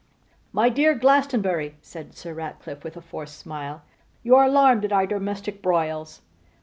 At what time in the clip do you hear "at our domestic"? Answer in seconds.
4.83-5.61